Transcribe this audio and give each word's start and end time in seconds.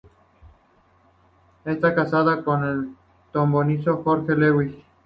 Está 1.63 1.93
casada 1.93 2.43
con 2.43 2.63
el 2.63 2.89
trombonista 3.31 3.95
George 4.03 4.35
Lewis. 4.35 4.73